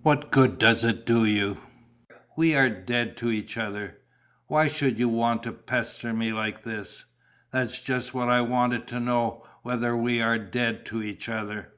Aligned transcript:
What 0.00 0.30
good 0.30 0.58
does 0.58 0.84
it 0.84 1.04
do 1.04 1.26
you? 1.26 1.58
We 2.34 2.54
are 2.54 2.70
dead 2.70 3.14
to 3.18 3.30
each 3.30 3.58
other. 3.58 3.98
Why 4.46 4.68
should 4.68 4.98
you 4.98 5.06
want 5.10 5.42
to 5.42 5.52
pester 5.52 6.14
me 6.14 6.32
like 6.32 6.62
this?" 6.62 7.04
"That's 7.50 7.82
just 7.82 8.14
what 8.14 8.30
I 8.30 8.40
wanted 8.40 8.86
to 8.86 8.98
know, 9.00 9.44
whether 9.60 9.94
we 9.94 10.22
are 10.22 10.38
dead 10.38 10.86
to 10.86 11.02
each 11.02 11.28
other...." 11.28 11.74